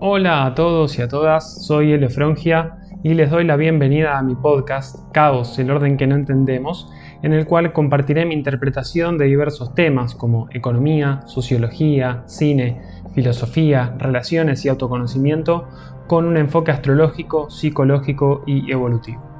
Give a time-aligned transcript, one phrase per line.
[0.00, 4.36] Hola a todos y a todas, soy Elefrongia y les doy la bienvenida a mi
[4.36, 6.88] podcast Caos, el orden que no entendemos,
[7.24, 12.80] en el cual compartiré mi interpretación de diversos temas como economía, sociología, cine,
[13.12, 15.66] filosofía, relaciones y autoconocimiento
[16.06, 19.37] con un enfoque astrológico, psicológico y evolutivo.